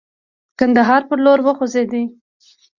کندهار 0.59 1.01
پر 1.07 1.17
لور 1.25 1.39
وخوځېدی. 1.43 2.03